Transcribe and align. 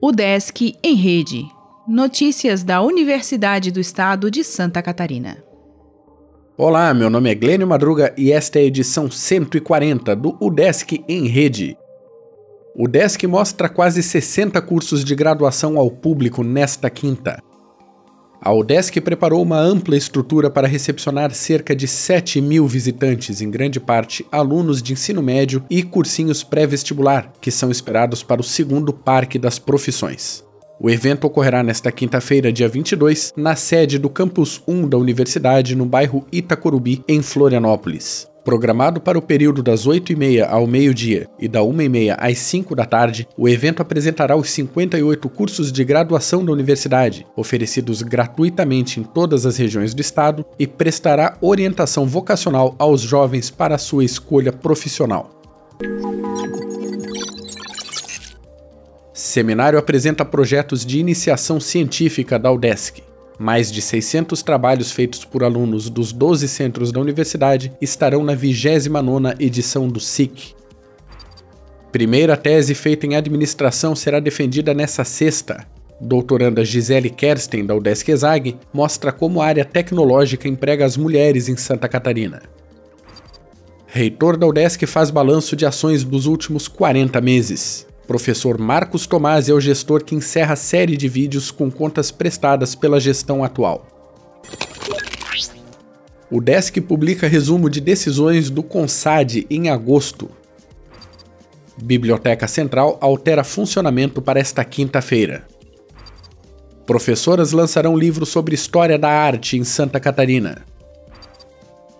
O 0.00 0.10
Desk 0.10 0.76
em 0.82 0.94
Rede. 0.94 1.46
Notícias 1.86 2.62
da 2.64 2.82
Universidade 2.82 3.70
do 3.70 3.78
Estado 3.78 4.30
de 4.30 4.42
Santa 4.42 4.82
Catarina. 4.82 5.42
Olá, 6.56 6.92
meu 6.92 7.08
nome 7.08 7.30
é 7.30 7.34
Glênio 7.34 7.66
Madruga 7.66 8.12
e 8.18 8.32
esta 8.32 8.58
é 8.58 8.62
a 8.62 8.64
edição 8.64 9.10
140 9.10 10.16
do 10.16 10.36
UDESC 10.40 11.04
em 11.08 11.28
Rede. 11.28 11.76
O 12.74 12.84
UDESC 12.84 13.26
mostra 13.26 13.68
quase 13.68 14.02
60 14.02 14.60
cursos 14.62 15.04
de 15.04 15.14
graduação 15.14 15.78
ao 15.78 15.90
público 15.90 16.42
nesta 16.42 16.90
quinta. 16.90 17.40
A 18.44 18.52
UDESC 18.52 19.00
preparou 19.00 19.40
uma 19.40 19.60
ampla 19.60 19.96
estrutura 19.96 20.50
para 20.50 20.66
recepcionar 20.66 21.32
cerca 21.32 21.76
de 21.76 21.86
7 21.86 22.40
mil 22.40 22.66
visitantes, 22.66 23.40
em 23.40 23.48
grande 23.48 23.78
parte 23.78 24.26
alunos 24.32 24.82
de 24.82 24.92
ensino 24.92 25.22
médio 25.22 25.64
e 25.70 25.80
cursinhos 25.80 26.42
pré-vestibular, 26.42 27.32
que 27.40 27.52
são 27.52 27.70
esperados 27.70 28.24
para 28.24 28.40
o 28.40 28.44
segundo 28.44 28.92
Parque 28.92 29.38
das 29.38 29.60
Profissões. 29.60 30.44
O 30.80 30.90
evento 30.90 31.24
ocorrerá 31.24 31.62
nesta 31.62 31.92
quinta-feira, 31.92 32.52
dia 32.52 32.68
22, 32.68 33.32
na 33.36 33.54
sede 33.54 33.96
do 33.96 34.10
Campus 34.10 34.60
1 34.66 34.88
da 34.88 34.98
Universidade, 34.98 35.76
no 35.76 35.86
bairro 35.86 36.26
Itacorubi, 36.32 37.04
em 37.06 37.22
Florianópolis. 37.22 38.31
Programado 38.44 39.00
para 39.00 39.16
o 39.16 39.22
período 39.22 39.62
das 39.62 39.86
8h30 39.86 40.48
ao 40.48 40.66
meio-dia 40.66 41.28
e 41.38 41.46
da 41.46 41.60
1h30 41.60 42.16
às 42.18 42.38
5 42.38 42.74
da 42.74 42.84
tarde, 42.84 43.28
o 43.36 43.48
evento 43.48 43.80
apresentará 43.80 44.34
os 44.34 44.50
58 44.50 45.28
cursos 45.28 45.70
de 45.70 45.84
graduação 45.84 46.44
da 46.44 46.50
universidade, 46.50 47.24
oferecidos 47.36 48.02
gratuitamente 48.02 48.98
em 48.98 49.04
todas 49.04 49.46
as 49.46 49.56
regiões 49.56 49.94
do 49.94 50.00
estado, 50.00 50.44
e 50.58 50.66
prestará 50.66 51.36
orientação 51.40 52.04
vocacional 52.04 52.74
aos 52.80 53.00
jovens 53.00 53.48
para 53.48 53.76
a 53.76 53.78
sua 53.78 54.04
escolha 54.04 54.52
profissional. 54.52 55.30
Seminário 59.14 59.78
apresenta 59.78 60.24
projetos 60.24 60.84
de 60.84 60.98
iniciação 60.98 61.60
científica 61.60 62.40
da 62.40 62.50
UDESC. 62.50 63.11
Mais 63.42 63.72
de 63.72 63.82
600 63.82 64.40
trabalhos 64.40 64.92
feitos 64.92 65.24
por 65.24 65.42
alunos 65.42 65.90
dos 65.90 66.12
12 66.12 66.46
centros 66.46 66.92
da 66.92 67.00
universidade 67.00 67.72
estarão 67.80 68.22
na 68.22 68.36
29ª 68.36 69.34
edição 69.40 69.88
do 69.88 69.98
SIC. 69.98 70.54
Primeira 71.90 72.36
tese 72.36 72.72
feita 72.72 73.04
em 73.04 73.16
administração 73.16 73.96
será 73.96 74.20
defendida 74.20 74.72
nessa 74.72 75.02
sexta. 75.02 75.66
Doutoranda 76.00 76.64
Gisele 76.64 77.10
Kersten, 77.10 77.66
da 77.66 77.74
UDESC 77.74 78.12
ESAG, 78.12 78.56
mostra 78.72 79.10
como 79.10 79.42
a 79.42 79.46
área 79.46 79.64
tecnológica 79.64 80.46
emprega 80.46 80.84
as 80.84 80.96
mulheres 80.96 81.48
em 81.48 81.56
Santa 81.56 81.88
Catarina. 81.88 82.42
Reitor 83.88 84.36
da 84.36 84.46
UDESC 84.46 84.86
faz 84.86 85.10
balanço 85.10 85.56
de 85.56 85.66
ações 85.66 86.04
dos 86.04 86.26
últimos 86.26 86.68
40 86.68 87.20
meses. 87.20 87.88
Professor 88.06 88.58
Marcos 88.58 89.06
Tomás 89.06 89.48
é 89.48 89.52
o 89.52 89.60
gestor 89.60 90.04
que 90.04 90.14
encerra 90.14 90.54
a 90.54 90.56
série 90.56 90.96
de 90.96 91.08
vídeos 91.08 91.50
com 91.50 91.70
contas 91.70 92.10
prestadas 92.10 92.74
pela 92.74 93.00
gestão 93.00 93.44
atual. 93.44 93.86
O 96.30 96.40
Desk 96.40 96.80
publica 96.80 97.28
resumo 97.28 97.70
de 97.70 97.80
decisões 97.80 98.50
do 98.50 98.62
CONSAD 98.62 99.46
em 99.48 99.68
agosto. 99.68 100.30
Biblioteca 101.80 102.48
Central 102.48 102.98
altera 103.00 103.44
funcionamento 103.44 104.20
para 104.20 104.40
esta 104.40 104.64
quinta-feira. 104.64 105.46
Professoras 106.86 107.52
lançarão 107.52 107.96
livro 107.96 108.26
sobre 108.26 108.54
história 108.54 108.98
da 108.98 109.10
arte 109.10 109.56
em 109.56 109.62
Santa 109.62 110.00
Catarina. 110.00 110.64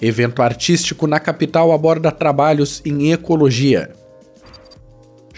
Evento 0.00 0.42
artístico 0.42 1.08
na 1.08 1.18
capital 1.18 1.72
aborda 1.72 2.12
trabalhos 2.12 2.80
em 2.84 3.10
ecologia 3.10 3.92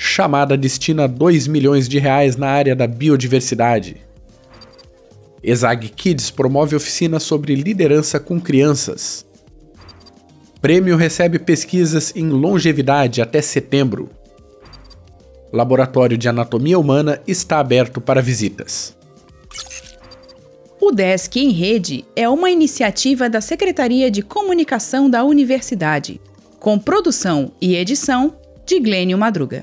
chamada 0.02 0.56
destina 0.56 1.06
2 1.06 1.46
milhões 1.46 1.86
de 1.86 1.98
reais 1.98 2.34
na 2.34 2.48
área 2.48 2.74
da 2.74 2.86
biodiversidade. 2.86 3.98
ESAG 5.42 5.91
Kids 5.91 6.30
promove 6.30 6.75
oficina 6.75 7.20
sobre 7.20 7.54
liderança 7.54 8.19
com 8.19 8.41
crianças. 8.41 9.26
Prêmio 10.62 10.97
recebe 10.97 11.38
pesquisas 11.38 12.16
em 12.16 12.30
longevidade 12.30 13.20
até 13.20 13.42
setembro. 13.42 14.08
Laboratório 15.52 16.16
de 16.16 16.30
Anatomia 16.30 16.78
Humana 16.78 17.20
está 17.26 17.58
aberto 17.58 18.00
para 18.00 18.22
visitas. 18.22 18.96
O 20.80 20.92
Desk 20.92 21.36
em 21.36 21.50
Rede 21.50 22.06
é 22.16 22.26
uma 22.26 22.50
iniciativa 22.50 23.28
da 23.28 23.42
Secretaria 23.42 24.10
de 24.10 24.22
Comunicação 24.22 25.10
da 25.10 25.22
Universidade, 25.25 26.19
com 26.58 26.78
produção 26.78 27.52
e 27.60 27.76
edição 27.76 28.34
de 28.64 28.80
Glênio 28.80 29.19
Madruga. 29.19 29.62